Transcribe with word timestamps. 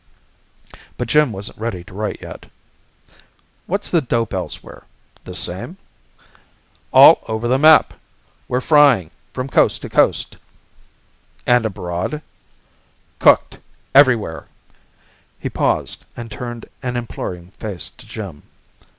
But 0.97 1.07
Jim 1.09 1.31
wasn't 1.31 1.59
ready 1.59 1.83
to 1.83 1.93
write 1.93 2.23
yet. 2.23 2.47
"What's 3.67 3.91
the 3.91 4.01
dope 4.01 4.33
elsewhere? 4.33 4.85
The 5.25 5.35
same?" 5.35 5.77
"All 6.91 7.19
over 7.27 7.47
the 7.47 7.59
map! 7.59 7.93
We're 8.47 8.61
frying, 8.61 9.11
from 9.31 9.47
coast 9.47 9.83
to 9.83 9.89
coast." 9.89 10.37
"And 11.45 11.67
abroad?" 11.67 12.23
"Cooked, 13.19 13.59
everywhere!" 13.93 14.47
He 15.39 15.49
paused, 15.51 16.03
and 16.17 16.31
turned 16.31 16.65
an 16.81 16.97
imploring 16.97 17.51
face 17.51 17.91
to 17.91 18.07
Jim. 18.07 18.41